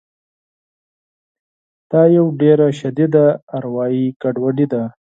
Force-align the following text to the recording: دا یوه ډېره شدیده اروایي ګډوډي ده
دا 1.91 2.01
یوه 2.15 2.31
ډېره 2.41 2.67
شدیده 2.79 3.25
اروایي 3.57 4.05
ګډوډي 4.21 4.65
ده 4.73 4.83